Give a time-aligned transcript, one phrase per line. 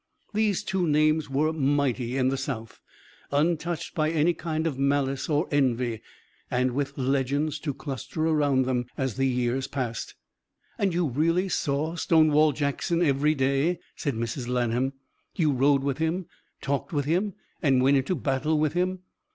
[0.33, 2.79] These two names were mighty in the South,
[3.31, 6.01] untouched by any kind of malice or envy,
[6.49, 10.15] and with legends to cluster around them as the years passed.
[10.79, 14.47] "And you really saw Stonewall Jackson every day!" said Mrs.
[14.47, 14.93] Lanham.
[15.35, 16.25] "You rode with him,
[16.61, 19.01] talked with him, and went into battle with him?"